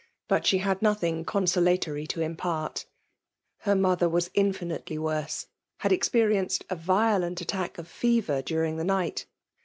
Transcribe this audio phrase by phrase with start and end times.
[0.27, 2.87] But she had nothing consolatory to import.
[3.65, 5.45] H^r mother was infinitely worse;
[5.81, 9.27] had Oxperieneed a violent attack of fever during the night.